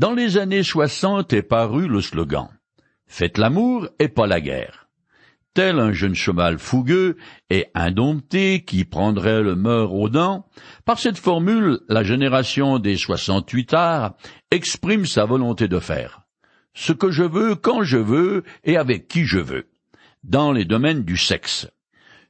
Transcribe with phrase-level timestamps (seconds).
[0.00, 2.48] Dans les années soixante est paru le slogan
[3.06, 4.88] Faites l'amour et pas la guerre.
[5.52, 7.18] Tel un jeune cheval fougueux
[7.50, 10.46] et indompté qui prendrait le meur aux dents,
[10.86, 14.14] par cette formule, la génération des soixante-huit arts
[14.50, 16.22] exprime sa volonté de faire
[16.72, 19.68] ce que je veux quand je veux et avec qui je veux,
[20.24, 21.68] dans les domaines du sexe.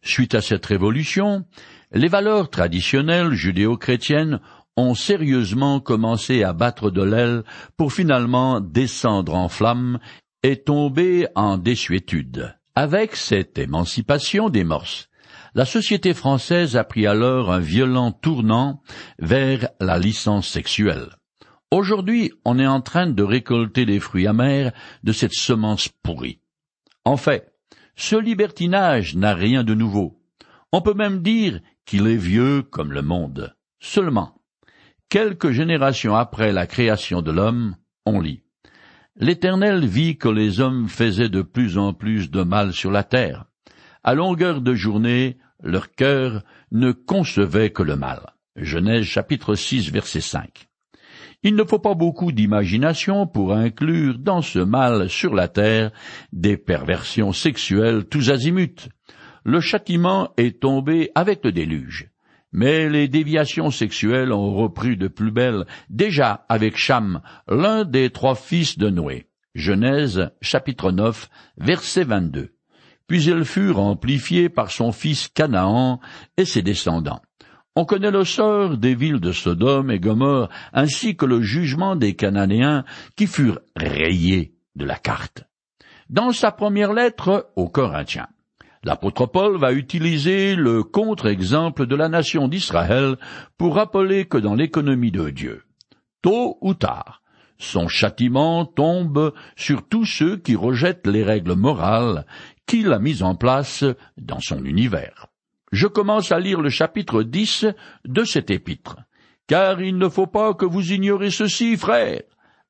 [0.02, 1.45] Suite à cette révolution,
[1.93, 4.41] les valeurs traditionnelles judéo-chrétiennes
[4.80, 7.44] ont sérieusement commencé à battre de l'aile
[7.76, 9.98] pour finalement descendre en flammes
[10.43, 12.57] et tomber en désuétude.
[12.75, 15.08] Avec cette émancipation des morses,
[15.54, 18.82] la société française a pris alors un violent tournant
[19.18, 21.10] vers la licence sexuelle.
[21.71, 24.72] Aujourd'hui, on est en train de récolter les fruits amers
[25.04, 26.40] de cette semence pourrie.
[27.04, 27.52] En fait,
[27.96, 30.21] ce libertinage n'a rien de nouveau.
[30.72, 33.55] On peut même dire qu'il est vieux comme le monde.
[33.78, 34.39] Seulement,
[35.11, 37.75] Quelques générations après la création de l'homme,
[38.06, 38.45] on lit.
[39.17, 43.47] L'Éternel vit que les hommes faisaient de plus en plus de mal sur la terre.
[44.05, 48.20] À longueur de journée, leur cœur ne concevait que le mal.
[48.55, 50.69] Genèse chapitre 6 verset 5.
[51.42, 55.91] Il ne faut pas beaucoup d'imagination pour inclure dans ce mal sur la terre
[56.33, 58.89] des perversions sexuelles tous azimuts.
[59.42, 62.11] Le châtiment est tombé avec le déluge.
[62.52, 68.34] Mais les déviations sexuelles ont repris de plus belle déjà avec Cham, l'un des trois
[68.34, 69.26] fils de Noé.
[69.54, 71.28] Genèse chapitre 9
[71.58, 72.54] verset 22.
[73.06, 76.00] Puis elles furent amplifiées par son fils Canaan
[76.36, 77.22] et ses descendants.
[77.76, 82.14] On connaît le sort des villes de Sodome et Gomorre ainsi que le jugement des
[82.14, 82.84] Cananéens
[83.16, 85.44] qui furent rayés de la carte.
[86.08, 88.28] Dans sa première lettre aux Corinthiens,
[88.83, 93.17] L'apôtre Paul va utiliser le contre-exemple de la nation d'Israël
[93.59, 95.64] pour rappeler que dans l'économie de Dieu,
[96.23, 97.20] tôt ou tard,
[97.58, 102.25] son châtiment tombe sur tous ceux qui rejettent les règles morales
[102.67, 103.84] qu'il a mises en place
[104.17, 105.27] dans son univers.
[105.73, 107.67] Je commence à lire le chapitre 10
[108.07, 108.96] de cet épître.
[109.46, 112.23] Car il ne faut pas que vous ignorez ceci, frères.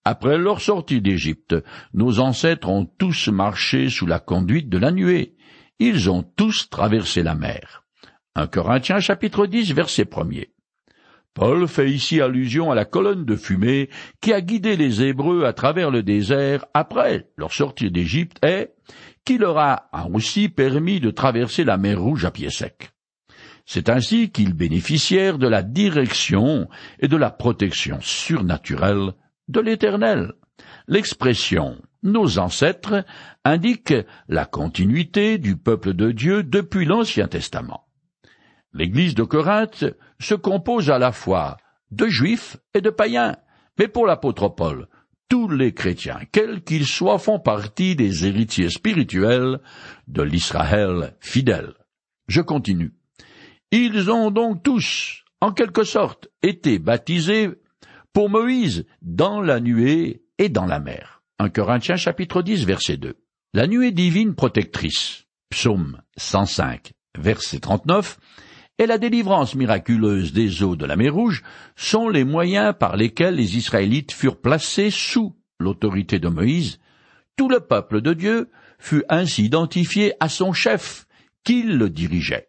[0.04, 1.54] Après leur sortie d'Égypte,
[1.94, 5.36] nos ancêtres ont tous marché sous la conduite de la nuée,
[5.80, 7.82] ils ont tous traversé la mer.
[8.36, 10.28] 1 Corinthiens chapitre 10 verset 1
[11.34, 13.88] Paul fait ici allusion à la colonne de fumée
[14.20, 18.68] qui a guidé les Hébreux à travers le désert après leur sortie d'Égypte et
[19.24, 22.90] qui leur a aussi permis de traverser la mer Rouge à pied sec.
[23.64, 29.12] C'est ainsi qu'ils bénéficièrent de la direction et de la protection surnaturelle
[29.48, 30.32] de l'Éternel.
[30.88, 33.04] L'expression nos ancêtres
[33.44, 33.94] indique
[34.28, 37.86] la continuité du peuple de Dieu depuis l'Ancien Testament.
[38.72, 39.84] L'Église de Corinthe
[40.18, 41.56] se compose à la fois
[41.90, 43.36] de juifs et de païens,
[43.78, 44.88] mais pour l'apôtre Paul,
[45.28, 49.60] tous les chrétiens, quels qu'ils soient, font partie des héritiers spirituels
[50.08, 51.74] de l'Israël fidèle.
[52.28, 52.94] Je continue.
[53.72, 57.50] Ils ont donc tous, en quelque sorte, été baptisés
[58.12, 61.22] pour Moïse dans la nuée et dans la mer.
[61.38, 63.14] 1 Corinthiens chapitre 10 verset 2.
[63.52, 68.18] La nuée divine protectrice, psaume 105 verset 39,
[68.78, 71.42] et la délivrance miraculeuse des eaux de la mer Rouge
[71.76, 76.78] sont les moyens par lesquels les Israélites furent placés sous l'autorité de Moïse.
[77.36, 81.06] Tout le peuple de Dieu fut ainsi identifié à son chef,
[81.44, 82.48] qui le dirigeait.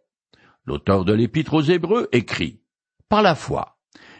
[0.65, 2.61] L'auteur de l'Épître aux Hébreux écrit
[3.09, 3.77] Par la foi,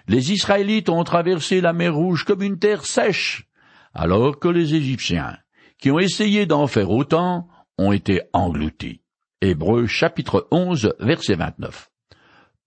[0.10, 3.48] les Israélites ont traversé la mer Rouge comme une terre sèche,
[3.94, 5.38] alors que les Égyptiens,
[5.78, 7.48] qui ont essayé d'en faire autant,
[7.78, 9.02] ont été engloutis.
[9.42, 11.90] Hébreux chapitre 11 verset 29.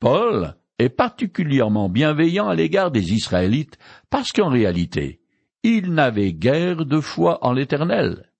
[0.00, 3.78] Paul est particulièrement bienveillant à l'égard des Israélites
[4.10, 5.20] parce qu'en réalité,
[5.62, 8.30] ils n'avaient guère de foi en l'Éternel.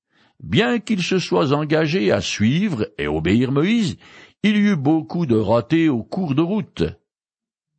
[0.40, 3.96] Bien qu'ils se soient engagés à suivre et obéir Moïse,
[4.42, 6.84] il y eut beaucoup de ratés au cours de route.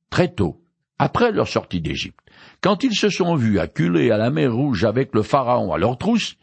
[0.09, 0.64] Très tôt,
[0.99, 2.19] après leur sortie d'Égypte,
[2.61, 5.97] quand ils se sont vus acculés à la mer Rouge avec le Pharaon à leur
[5.97, 6.35] trousse,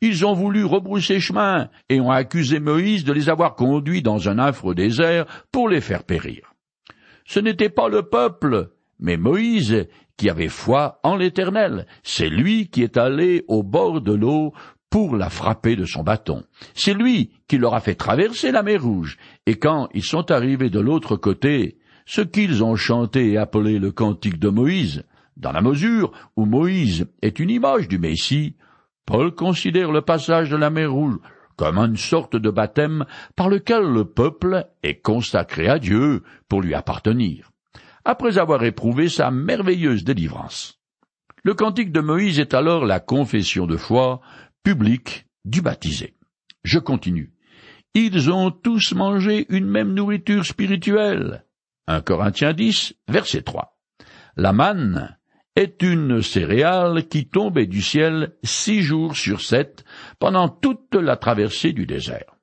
[0.00, 4.38] ils ont voulu rebrousser chemin et ont accusé Moïse de les avoir conduits dans un
[4.38, 6.54] affreux désert pour les faire périr.
[7.26, 9.86] Ce n'était pas le peuple, mais Moïse
[10.16, 11.86] qui avait foi en l'Éternel.
[12.02, 14.52] C'est lui qui est allé au bord de l'eau
[14.90, 16.42] pour la frapper de son bâton.
[16.74, 19.16] C'est lui qui leur a fait traverser la mer Rouge,
[19.46, 23.92] et quand ils sont arrivés de l'autre côté, ce qu'ils ont chanté et appelé le
[23.92, 25.04] cantique de Moïse,
[25.36, 28.56] dans la mesure où Moïse est une image du Messie,
[29.06, 31.18] Paul considère le passage de la mer Rouge
[31.60, 33.04] comme une sorte de baptême
[33.36, 37.50] par lequel le peuple est consacré à Dieu pour lui appartenir,
[38.02, 40.80] après avoir éprouvé sa merveilleuse délivrance.
[41.42, 44.22] Le cantique de Moïse est alors la confession de foi
[44.62, 46.14] publique du baptisé.
[46.64, 47.34] Je continue.
[47.92, 51.44] Ils ont tous mangé une même nourriture spirituelle.
[51.90, 53.76] 1 Corinthiens 10, verset 3.
[54.36, 55.16] La manne
[55.56, 59.84] est une céréale qui tombait du ciel six jours sur sept
[60.20, 62.36] pendant toute la traversée du désert.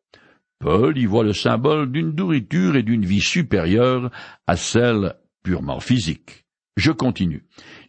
[0.59, 4.11] Paul y voit le symbole d'une nourriture et d'une vie supérieure
[4.47, 6.43] à celle purement physique.
[6.75, 7.45] Je continue.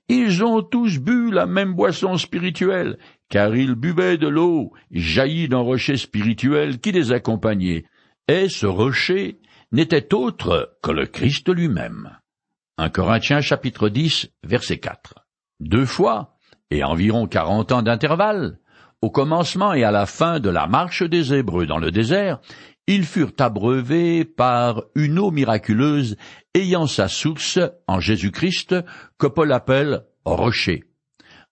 [0.08, 2.98] Ils ont tous bu la même boisson spirituelle,
[3.30, 7.84] car ils buvaient de l'eau jaillie d'un rocher spirituel qui les accompagnait,
[8.28, 9.40] et ce rocher
[9.72, 12.18] n'était autre que le Christ lui-même.
[12.78, 15.26] 1 Corinthiens chapitre 10 verset 4.
[15.60, 16.36] Deux fois,
[16.70, 18.58] et environ quarante ans d'intervalle,
[19.02, 22.40] au commencement et à la fin de la marche des Hébreux dans le désert,
[22.86, 26.16] ils furent abreuvés par une eau miraculeuse
[26.54, 28.74] ayant sa source en Jésus-Christ
[29.18, 30.84] que Paul appelle rocher.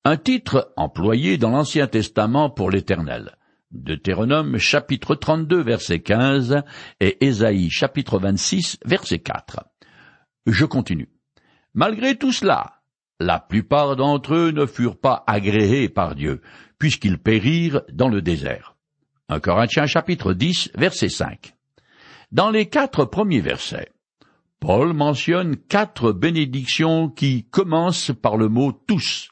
[0.04, 3.35] Un titre employé dans l'Ancien Testament pour l'Éternel.
[3.72, 6.62] Deutéronome chapitre 32 verset 15
[7.00, 9.64] et Ésaïe chapitre 26 verset 4.
[10.46, 11.08] Je continue.
[11.74, 12.80] Malgré tout cela,
[13.18, 16.42] la plupart d'entre eux ne furent pas agréés par Dieu,
[16.78, 18.76] puisqu'ils périrent dans le désert.
[19.30, 21.54] 1 Corinthiens chapitre 10 verset 5.
[22.30, 23.90] Dans les quatre premiers versets,
[24.60, 29.30] Paul mentionne quatre bénédictions qui commencent par le mot tous.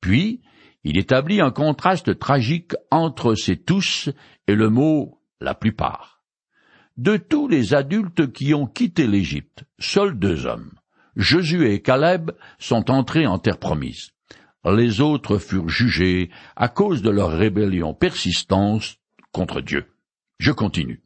[0.00, 0.42] Puis,
[0.84, 4.10] il établit un contraste tragique entre ces tous
[4.46, 6.22] et le mot la plupart.
[6.96, 10.70] De tous les adultes qui ont quitté l'Égypte, seuls deux hommes,
[11.16, 14.10] Josué et Caleb, sont entrés en terre promise.
[14.64, 18.96] Les autres furent jugés à cause de leur rébellion persistante
[19.32, 19.86] contre Dieu.
[20.38, 21.02] Je continue.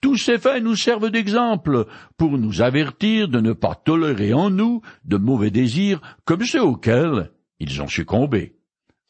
[0.00, 1.86] Tous ces faits nous servent d'exemple
[2.16, 7.32] pour nous avertir de ne pas tolérer en nous de mauvais désirs comme ceux auxquels
[7.58, 8.59] ils ont succombé.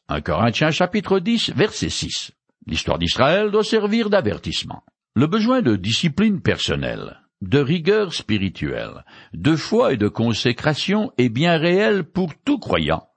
[0.09, 2.31] 1 Corinthiens chapitre 10 verset 6.
[2.67, 4.83] L'histoire d'Israël doit servir d'avertissement.
[5.15, 11.57] Le besoin de discipline personnelle, de rigueur spirituelle, de foi et de consécration est bien
[11.57, 13.07] réel pour tout croyant.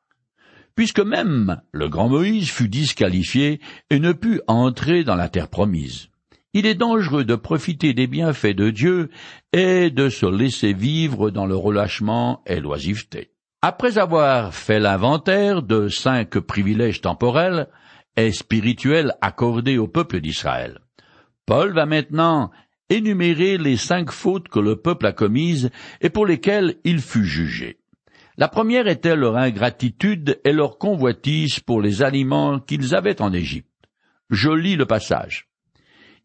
[0.74, 3.60] Puisque même le grand Moïse fut disqualifié
[3.90, 6.08] et ne put entrer dans la terre promise
[6.54, 9.10] il est dangereux de profiter des bienfaits de Dieu
[9.52, 13.33] et de se laisser vivre dans le relâchement et l'oisiveté.
[13.66, 17.66] Après avoir fait l'inventaire de cinq privilèges temporels
[18.14, 20.80] et spirituels accordés au peuple d'Israël,
[21.46, 22.50] Paul va maintenant
[22.90, 25.70] énumérer les cinq fautes que le peuple a commises
[26.02, 27.78] et pour lesquelles il fut jugé.
[28.36, 33.88] La première était leur ingratitude et leur convoitise pour les aliments qu'ils avaient en Égypte.
[34.28, 35.48] Je lis le passage.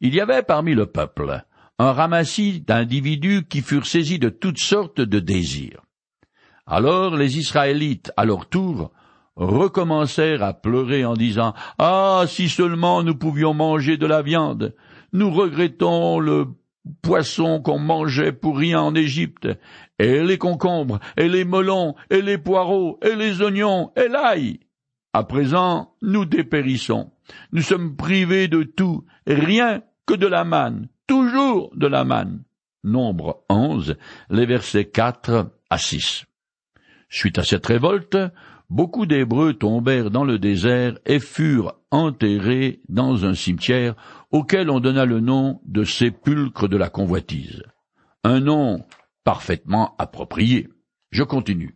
[0.02, 1.42] Il y avait parmi le peuple
[1.78, 5.80] un ramassis d'individus qui furent saisis de toutes sortes de désirs.
[6.72, 8.92] Alors les Israélites, à leur tour,
[9.36, 14.76] recommencèrent à pleurer en disant Ah, si seulement nous pouvions manger de la viande.
[15.12, 16.46] Nous regrettons le
[17.02, 19.48] poisson qu'on mangeait pour rien en Égypte,
[19.98, 24.60] et les concombres, et les melons, et les poireaux, et les oignons, et l'ail.
[25.14, 27.12] À présent, nous dépérissons.
[27.52, 32.44] Nous sommes privés de tout, rien que de la manne, toujours de la manne.
[32.84, 33.98] Nombre 11,
[34.30, 36.29] les versets 4 à 6.
[37.10, 38.18] Suite à cette révolte,
[38.70, 43.96] beaucoup d'Hébreux tombèrent dans le désert et furent enterrés dans un cimetière
[44.32, 47.64] auquel on donna le nom de sépulcre de la convoitise.
[48.24, 48.86] Un nom
[49.24, 50.70] parfaitement approprié.
[51.10, 51.76] Je continue.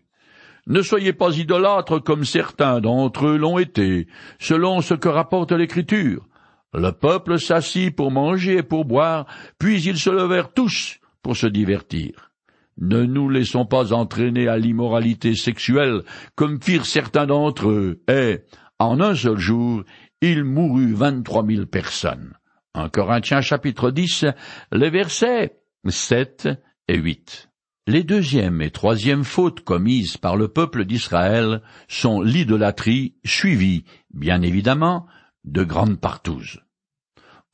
[0.68, 4.08] Ne soyez pas idolâtres comme certains d'entre eux l'ont été,
[4.40, 6.26] selon ce que rapporte l'Écriture.
[6.74, 9.26] Le peuple s'assit pour manger et pour boire,
[9.58, 12.33] puis ils se levèrent tous pour se divertir.
[12.78, 16.04] Ne nous laissons pas entraîner à l'immoralité sexuelle,
[16.36, 18.40] comme firent certains d'entre eux, et,
[18.80, 19.84] en un seul jour,
[20.22, 22.34] il mourut vingt-trois mille personnes.
[22.74, 24.26] En Corinthiens chapitre 10,
[24.72, 26.50] les versets 7
[26.88, 27.50] et 8.
[27.86, 35.06] Les deuxième et troisième fautes commises par le peuple d'Israël sont l'idolâtrie, suivie, bien évidemment,
[35.44, 36.63] de grandes partouzes.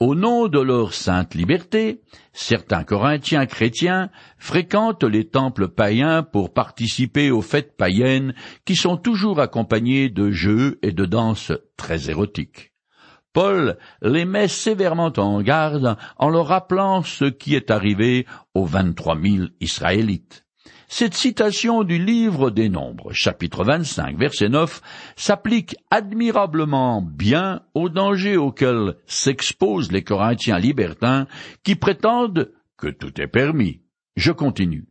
[0.02, 2.00] Au nom de leur sainte liberté,
[2.32, 9.42] certains Corinthiens chrétiens fréquentent les temples païens pour participer aux fêtes païennes qui sont toujours
[9.42, 12.72] accompagnées de jeux et de danses très érotiques.
[13.34, 19.16] Paul les met sévèrement en garde en leur rappelant ce qui est arrivé aux vingt-trois
[19.16, 20.46] mille Israélites.
[20.92, 24.82] Cette citation du livre des Nombres, chapitre 25, verset 9,
[25.16, 31.28] s'applique admirablement bien aux dangers auxquels s'exposent les Corinthiens libertins
[31.64, 33.82] qui prétendent que tout est permis.
[34.16, 34.88] Je continue.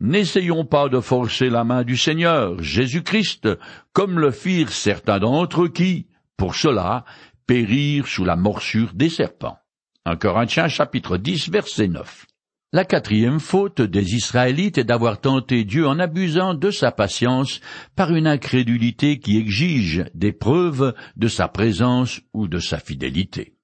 [0.00, 3.48] N'essayons pas de forcer la main du Seigneur, Jésus-Christ,
[3.92, 7.04] comme le firent certains d'entre eux qui, pour cela,
[7.46, 9.58] périrent sous la morsure des serpents.
[10.06, 12.26] 1 Corinthiens chapitre 10 verset 9.
[12.70, 17.62] La quatrième faute des Israélites est d'avoir tenté Dieu en abusant de sa patience
[17.96, 23.54] par une incrédulité qui exige des preuves de sa présence ou de sa fidélité.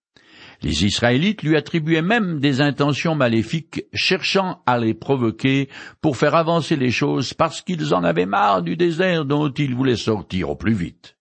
[0.63, 5.69] Les Israélites lui attribuaient même des intentions maléfiques, cherchant à les provoquer
[6.01, 9.97] pour faire avancer les choses parce qu'ils en avaient marre du désert dont ils voulaient
[9.97, 11.19] sortir au plus vite.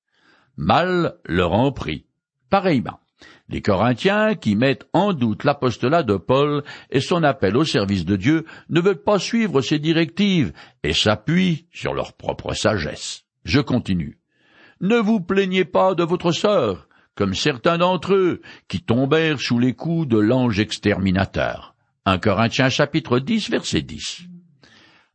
[0.56, 2.06] Mal leur en prit.
[2.50, 3.02] Pareillement,
[3.50, 8.16] les Corinthiens, qui mettent en doute l'apostolat de Paul et son appel au service de
[8.16, 10.54] Dieu, ne veulent pas suivre ses directives
[10.84, 13.24] et s'appuient sur leur propre sagesse.
[13.46, 14.20] Je continue.
[14.82, 19.74] Ne vous plaignez pas de votre sœur, comme certains d'entre eux, qui tombèrent sous les
[19.74, 21.76] coups de l'ange exterminateur.
[22.06, 24.24] 1 Corinthiens chapitre 10 verset 10.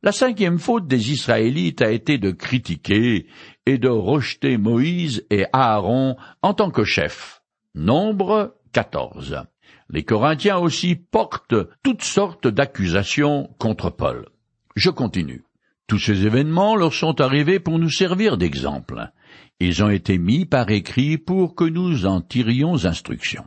[0.03, 3.27] La cinquième faute des Israélites a été de critiquer
[3.67, 7.38] et de rejeter Moïse et Aaron en tant que chefs.
[7.78, 9.44] Nombre 14.
[9.88, 11.54] Les Corinthiens aussi portent
[11.85, 14.26] toutes sortes d'accusations contre Paul.
[14.75, 15.44] Je continue.
[15.87, 19.12] Tous ces événements leur sont arrivés pour nous servir d'exemple.
[19.61, 23.44] Ils ont été mis par écrit pour que nous en tirions instruction.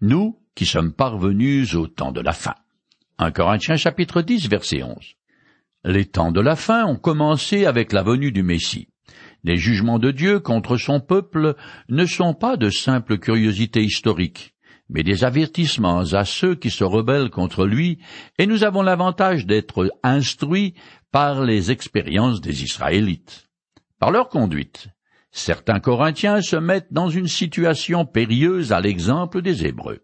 [0.00, 2.54] Nous, qui sommes parvenus au temps de la fin.
[3.18, 4.96] 1 Corinthiens chapitre 10 verset 11.
[5.84, 8.88] Les temps de la fin ont commencé avec la venue du Messie.
[9.44, 11.54] Les jugements de Dieu contre son peuple
[11.88, 14.54] ne sont pas de simples curiosités historiques,
[14.88, 17.98] mais des avertissements à ceux qui se rebellent contre lui,
[18.38, 20.74] et nous avons l'avantage d'être instruits
[21.12, 23.48] par les expériences des Israélites.
[23.98, 24.88] Par leur conduite,
[25.30, 30.00] Certains Corinthiens se mettent dans une situation périlleuse à l'exemple des Hébreux.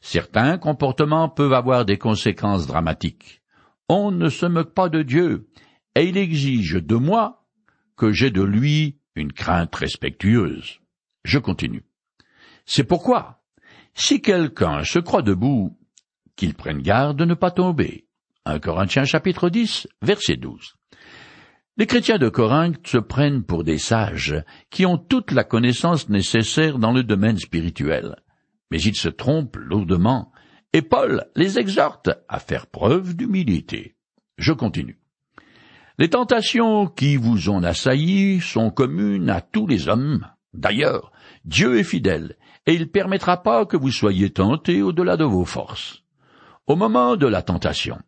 [0.00, 3.42] Certains comportements peuvent avoir des conséquences dramatiques.
[3.88, 5.48] On ne se moque pas de Dieu,
[5.94, 7.41] et il exige de moi
[7.96, 10.80] que j'ai de lui une crainte respectueuse.
[11.24, 11.84] Je continue.
[12.64, 13.42] C'est pourquoi,
[13.94, 15.78] si quelqu'un se croit debout,
[16.36, 18.06] qu'il prenne garde de ne pas tomber.
[18.44, 20.74] 1 Corinthiens chapitre 10, verset 12.
[21.76, 26.78] Les chrétiens de Corinthe se prennent pour des sages qui ont toute la connaissance nécessaire
[26.78, 28.16] dans le domaine spirituel.
[28.70, 30.32] Mais ils se trompent lourdement,
[30.72, 33.96] et Paul les exhorte à faire preuve d'humilité.
[34.38, 35.01] Je continue.
[36.02, 40.26] Les tentations qui vous ont assailli sont communes à tous les hommes.
[40.52, 41.12] D'ailleurs,
[41.44, 42.34] Dieu est fidèle,
[42.66, 46.02] et il ne permettra pas que vous soyez tentés au-delà de vos forces.
[46.66, 48.00] Au moment de la tentation,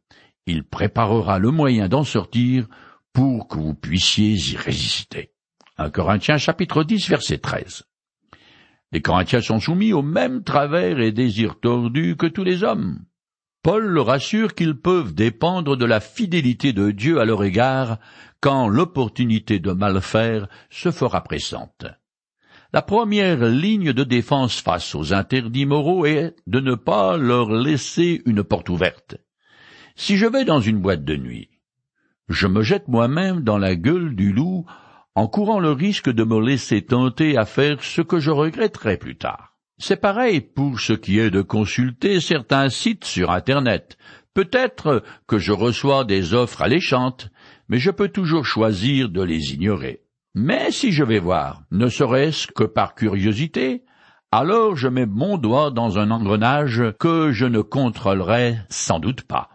[0.44, 2.66] il préparera le moyen d'en sortir
[3.12, 5.30] pour que vous puissiez y résister.
[5.78, 7.84] 1 Corinthiens chapitre 10 verset 13.
[8.90, 13.04] Les Corinthiens sont soumis aux mêmes travers et désirs tordus que tous les hommes.
[13.64, 17.96] Paul leur assure qu'ils peuvent dépendre de la fidélité de Dieu à leur égard
[18.40, 21.86] quand l'opportunité de mal faire se fera pressante.
[22.74, 28.20] La première ligne de défense face aux interdits moraux est de ne pas leur laisser
[28.26, 29.16] une porte ouverte.
[29.96, 31.48] Si je vais dans une boîte de nuit,
[32.28, 34.66] je me jette moi-même dans la gueule du loup
[35.14, 39.16] en courant le risque de me laisser tenter à faire ce que je regretterai plus
[39.16, 39.53] tard.
[39.78, 43.98] C'est pareil pour ce qui est de consulter certains sites sur Internet.
[44.32, 47.30] Peut-être que je reçois des offres alléchantes,
[47.68, 50.02] mais je peux toujours choisir de les ignorer.
[50.34, 53.84] Mais si je vais voir, ne serait-ce que par curiosité,
[54.32, 59.50] alors je mets mon doigt dans un engrenage que je ne contrôlerai sans doute pas.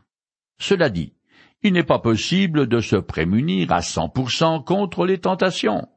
[0.57, 1.13] Cela dit,
[1.63, 5.87] il n'est pas possible de se prémunir à cent pour cent contre les tentations.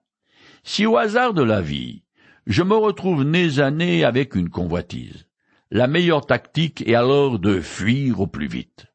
[0.64, 2.01] Si au hasard de la vie,
[2.46, 5.26] je me retrouve nez à nez avec une convoitise,
[5.70, 8.86] la meilleure tactique est alors de fuir au plus vite.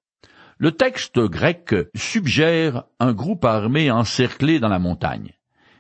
[0.58, 5.38] Le texte grec suggère un groupe armé encerclé dans la montagne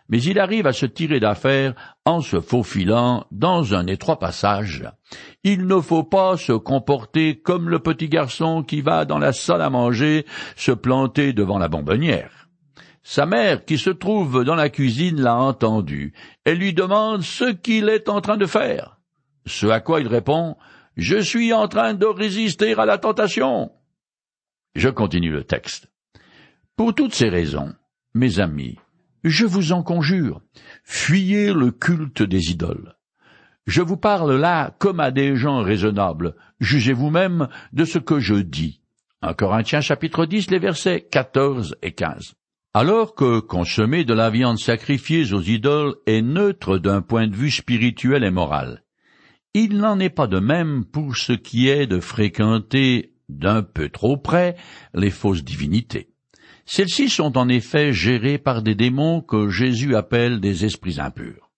[0.09, 1.73] mais il arrive à se tirer d'affaire
[2.05, 4.89] en se faufilant dans un étroit passage.
[5.43, 9.61] Il ne faut pas se comporter comme le petit garçon qui va dans la salle
[9.61, 12.46] à manger se planter devant la bonbonnière.
[13.09, 16.11] Sa mère, qui se trouve dans la cuisine, l'a entendu
[16.43, 18.99] et lui demande ce qu'il est en train de faire.
[19.45, 20.57] Ce à quoi il répond
[20.97, 23.71] Je suis en train de résister à la tentation.
[24.75, 25.87] Je continue le texte.
[26.75, 27.73] Pour toutes ces raisons,
[28.13, 28.77] mes amis,
[29.23, 30.41] je vous en conjure,
[30.83, 32.97] fuyez le culte des idoles.
[33.67, 36.35] Je vous parle là comme à des gens raisonnables.
[36.59, 38.81] Jugez vous-même de ce que je dis.
[39.21, 42.36] 1 Corinthiens chapitre 10, les versets 14 et 15.
[42.79, 47.49] Alors que consommer de la viande sacrifiée aux idoles est neutre d'un point de vue
[47.49, 48.83] spirituel et moral,
[49.55, 54.15] il n'en est pas de même pour ce qui est de fréquenter d'un peu trop
[54.15, 54.57] près
[54.93, 56.11] les fausses divinités.
[56.67, 61.49] Celles-ci sont en effet gérées par des démons que Jésus appelle des esprits impurs.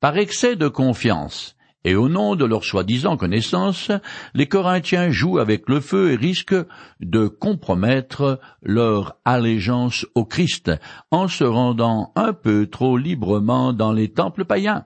[0.00, 3.90] Par excès de confiance, et au nom de leur soi-disant connaissance,
[4.34, 6.66] les Corinthiens jouent avec le feu et risquent
[7.00, 10.70] de compromettre leur allégeance au Christ
[11.10, 14.84] en se rendant un peu trop librement dans les temples païens.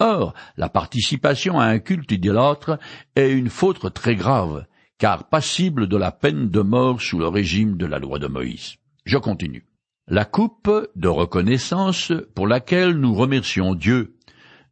[0.00, 2.78] Or, la participation à un culte idolâtre
[3.16, 4.64] est une faute très grave,
[4.96, 8.76] car passible de la peine de mort sous le régime de la loi de Moïse.
[9.04, 9.66] Je continue.
[10.06, 14.17] La coupe de reconnaissance pour laquelle nous remercions Dieu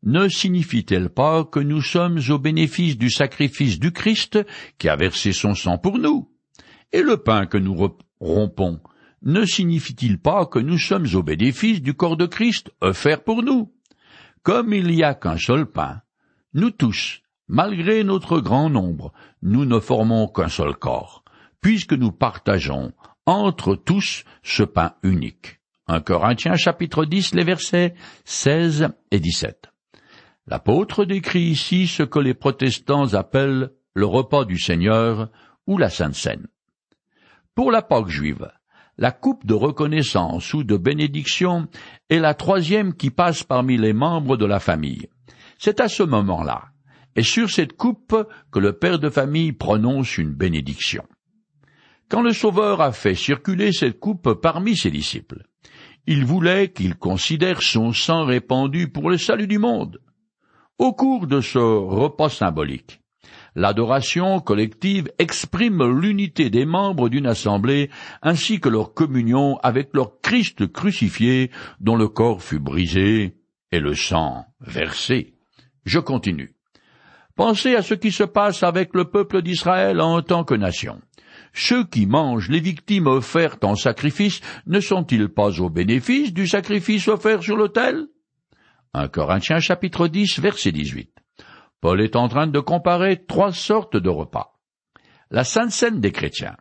[0.07, 4.39] ne signifie-t-elle pas que nous sommes au bénéfice du sacrifice du Christ
[4.79, 6.31] qui a versé son sang pour nous?
[6.93, 7.77] Et le pain que nous
[8.21, 8.81] rompons
[9.23, 13.73] ne signifie-t-il pas que nous sommes au bénéfice du corps de Christ offert pour nous?
[14.45, 16.03] Comme il n'y a qu'un seul pain,
[16.55, 21.25] nous tous, malgré notre grand nombre, nous ne formons qu'un seul corps,
[21.61, 22.93] puisque nous partageons
[23.27, 25.59] entre tous ce pain unique.
[25.89, 27.95] 1 Corinthiens chapitre 10 les versets
[28.25, 29.73] 16 et 17.
[30.49, 35.29] L'apôtre décrit ici ce que les protestants appellent le repas du Seigneur
[35.67, 36.47] ou la Sainte Seine.
[37.55, 38.49] Pour la Pâque juive,
[38.99, 41.67] la coupe de reconnaissance ou de bénédiction
[42.09, 45.09] est la troisième qui passe parmi les membres de la famille.
[45.59, 46.67] C'est à ce moment-là,
[47.17, 48.17] et sur cette coupe,
[48.53, 51.05] que le père de famille prononce une bénédiction.
[52.09, 55.43] Quand le Sauveur a fait circuler cette coupe parmi ses disciples,
[56.07, 59.99] il voulait qu'ils considèrent son sang répandu pour le salut du monde.
[60.79, 63.01] Au cours de ce repas symbolique,
[63.55, 67.89] l'adoration collective exprime l'unité des membres d'une assemblée
[68.21, 73.39] ainsi que leur communion avec leur Christ crucifié dont le corps fut brisé
[73.73, 75.33] et le sang versé.
[75.87, 76.55] Je continue.
[77.37, 81.01] Pensez à ce qui se passe avec le peuple d'Israël en tant que nation.
[81.55, 87.09] Ceux qui mangent les victimes offertes en sacrifice ne sont-ils pas au bénéfice du sacrifice
[87.09, 88.09] offert sur l'autel?
[88.97, 91.11] 1 Corinthiens chapitre 10 verset 18.
[91.83, 94.59] Paul est en train de comparer trois sortes de repas.
[95.31, 96.57] La sainte scène des chrétiens,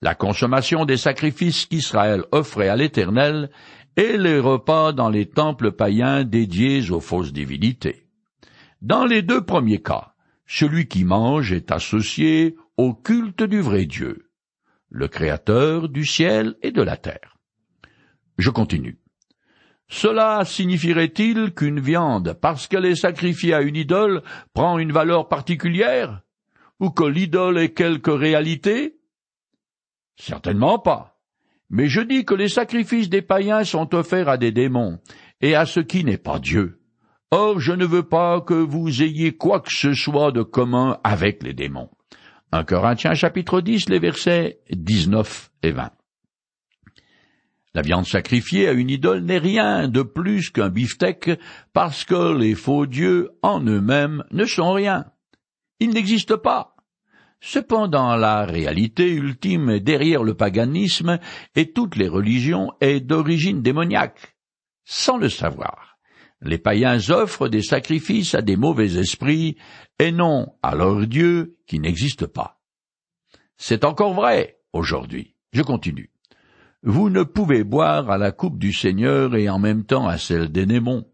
[0.00, 3.50] la consommation des sacrifices qu'Israël offrait à l'Éternel
[3.96, 8.06] et les repas dans les temples païens dédiés aux fausses divinités.
[8.80, 10.14] Dans les deux premiers cas,
[10.46, 14.30] celui qui mange est associé au culte du vrai Dieu,
[14.88, 17.38] le Créateur du ciel et de la terre.
[18.38, 19.00] Je continue.
[19.88, 24.22] Cela signifierait-il qu'une viande, parce qu'elle est sacrifiée à une idole,
[24.52, 26.22] prend une valeur particulière?
[26.80, 28.96] Ou que l'idole est quelque réalité?
[30.16, 31.20] Certainement pas.
[31.70, 34.98] Mais je dis que les sacrifices des païens sont offerts à des démons,
[35.40, 36.80] et à ce qui n'est pas Dieu.
[37.30, 41.42] Or je ne veux pas que vous ayez quoi que ce soit de commun avec
[41.42, 41.90] les démons.
[42.52, 45.90] 1 Corinthiens chapitre 10, les versets 19 et 20.
[47.76, 51.32] La viande sacrifiée à une idole n'est rien de plus qu'un beefsteak
[51.74, 55.04] parce que les faux dieux en eux-mêmes ne sont rien.
[55.78, 56.74] Ils n'existent pas.
[57.38, 61.18] Cependant, la réalité ultime derrière le paganisme
[61.54, 64.38] et toutes les religions est d'origine démoniaque.
[64.86, 65.98] Sans le savoir,
[66.40, 69.58] les païens offrent des sacrifices à des mauvais esprits
[69.98, 72.58] et non à leur Dieu qui n'existe pas.
[73.58, 75.34] C'est encore vrai aujourd'hui.
[75.52, 76.10] Je continue.
[76.82, 80.50] Vous ne pouvez boire à la coupe du Seigneur et en même temps à celle
[80.50, 81.06] des démons.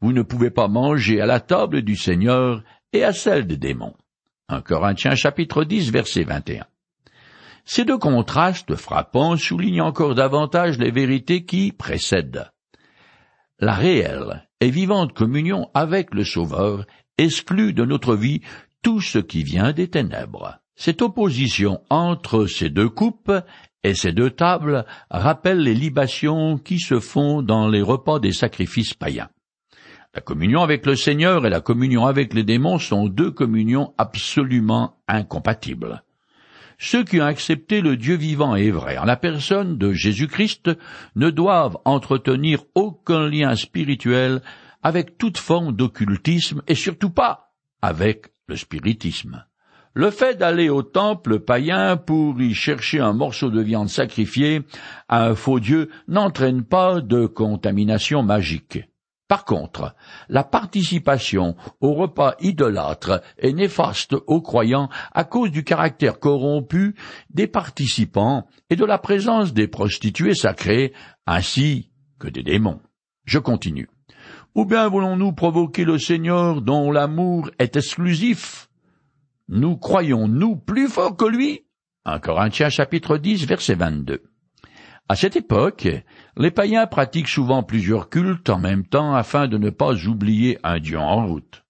[0.00, 3.94] Vous ne pouvez pas manger à la table du Seigneur et à celle des démons.
[4.48, 6.64] 1 Corinthiens chapitre 10 verset 21.
[7.64, 12.50] Ces deux contrastes frappants soulignent encore davantage les vérités qui précèdent.
[13.58, 16.86] La réelle et vivante communion avec le Sauveur
[17.18, 18.40] exclut de notre vie
[18.82, 20.58] tout ce qui vient des ténèbres.
[20.74, 23.32] Cette opposition entre ces deux coupes
[23.82, 28.94] et ces deux tables rappellent les libations qui se font dans les repas des sacrifices
[28.94, 29.28] païens.
[30.14, 34.96] La communion avec le Seigneur et la communion avec les démons sont deux communions absolument
[35.06, 36.02] incompatibles.
[36.78, 40.70] Ceux qui ont accepté le Dieu vivant et vrai en la personne de Jésus-Christ
[41.14, 44.40] ne doivent entretenir aucun lien spirituel
[44.82, 49.44] avec toute forme d'occultisme et surtout pas avec le spiritisme.
[49.92, 54.62] Le fait d'aller au temple païen pour y chercher un morceau de viande sacrifiée
[55.08, 58.84] à un faux dieu n'entraîne pas de contamination magique.
[59.26, 59.94] Par contre,
[60.28, 66.94] la participation au repas idolâtre est néfaste aux croyants à cause du caractère corrompu
[67.30, 70.92] des participants et de la présence des prostituées sacrées
[71.26, 72.80] ainsi que des démons.
[73.24, 73.88] Je continue.
[74.54, 78.69] Ou bien voulons-nous provoquer le Seigneur dont l'amour est exclusif
[79.50, 81.66] nous croyons, nous, plus fort que lui?
[82.04, 84.22] 1 Corinthiens chapitre 10 verset 22.
[85.08, 85.88] À cette époque,
[86.36, 90.78] les païens pratiquent souvent plusieurs cultes en même temps afin de ne pas oublier un
[90.78, 91.64] Dieu en route.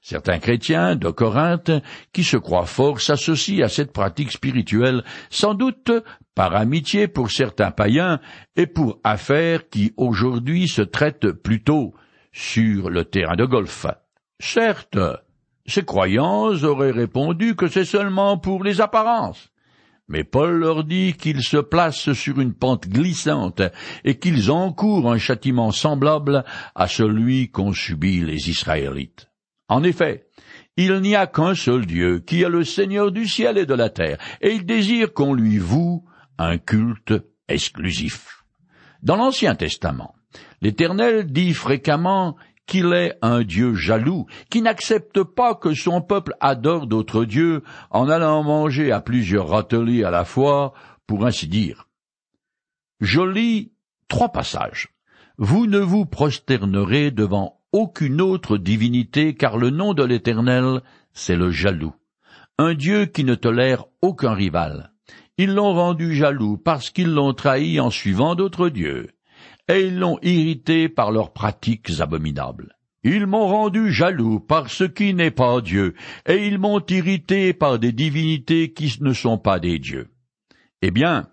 [0.00, 1.70] Certains chrétiens de Corinthe,
[2.14, 5.92] qui se croient forts, s'associent à cette pratique spirituelle, sans doute
[6.34, 8.20] par amitié pour certains païens
[8.56, 11.92] et pour affaires qui aujourd'hui se traitent plutôt
[12.32, 13.84] sur le terrain de golf.
[14.40, 14.96] Certes,
[15.68, 19.50] ces croyants auraient répondu que c'est seulement pour les apparences.
[20.08, 23.60] Mais Paul leur dit qu'ils se placent sur une pente glissante
[24.04, 29.28] et qu'ils encourent un châtiment semblable à celui qu'ont subi les Israélites.
[29.68, 30.26] En effet,
[30.78, 33.90] il n'y a qu'un seul Dieu qui est le Seigneur du ciel et de la
[33.90, 36.04] terre, et il désire qu'on lui voue
[36.38, 37.12] un culte
[37.48, 38.44] exclusif.
[39.02, 40.14] Dans l'Ancien Testament,
[40.62, 42.36] l'Éternel dit fréquemment
[42.68, 48.08] qu'il est un Dieu jaloux, qui n'accepte pas que son peuple adore d'autres dieux en
[48.08, 50.74] allant manger à plusieurs râteliers à la fois,
[51.08, 51.88] pour ainsi dire.
[53.00, 53.72] Je lis
[54.06, 54.88] trois passages.
[55.38, 61.50] Vous ne vous prosternerez devant aucune autre divinité, car le nom de l'Éternel, c'est le
[61.50, 61.94] jaloux,
[62.58, 64.92] un Dieu qui ne tolère aucun rival.
[65.38, 69.08] Ils l'ont rendu jaloux parce qu'ils l'ont trahi en suivant d'autres dieux
[69.68, 72.74] et ils l'ont irrité par leurs pratiques abominables.
[73.04, 75.94] Ils m'ont rendu jaloux par ce qui n'est pas Dieu,
[76.26, 80.10] et ils m'ont irrité par des divinités qui ne sont pas des dieux.
[80.82, 81.28] Eh bien,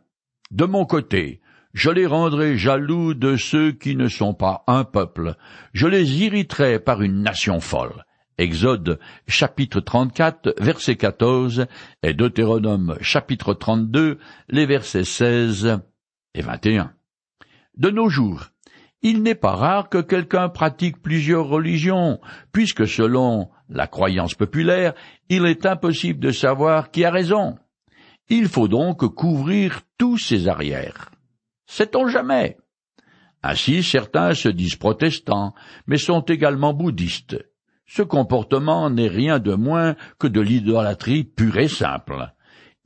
[0.52, 1.42] de mon côté,
[1.74, 5.36] je les rendrai jaloux de ceux qui ne sont pas un peuple,
[5.74, 8.06] je les irriterai par une nation folle.
[8.38, 11.68] Exode chapitre 34 verset 14
[12.04, 14.20] et Deutéronome chapitre 32
[14.50, 15.80] les versets 16
[16.34, 16.92] et 21.
[17.78, 18.52] De nos jours,
[19.02, 22.20] il n'est pas rare que quelqu'un pratique plusieurs religions,
[22.52, 24.94] puisque selon la croyance populaire,
[25.30, 27.58] il est impossible de savoir qui a raison.
[28.30, 31.12] Il faut donc couvrir tous ses arrières.
[31.68, 32.58] Sait-on jamais?
[33.44, 35.54] Ainsi certains se disent protestants,
[35.86, 37.38] mais sont également bouddhistes.
[37.86, 42.34] Ce comportement n'est rien de moins que de l'idolâtrie pure et simple.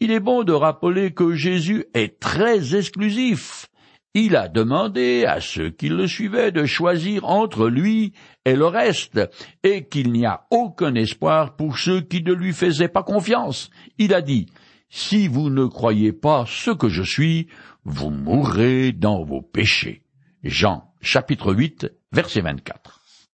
[0.01, 3.69] Il est bon de rappeler que Jésus est très exclusif,
[4.13, 8.13] il a demandé à ceux qui le suivaient de choisir entre lui
[8.45, 9.19] et le reste,
[9.63, 13.69] et qu'il n'y a aucun espoir pour ceux qui ne lui faisaient pas confiance.
[13.97, 14.47] Il a dit,
[14.89, 17.47] Si vous ne croyez pas ce que je suis,
[17.85, 20.03] vous mourrez dans vos péchés.
[20.43, 22.98] Jean chapitre 8 verset 24.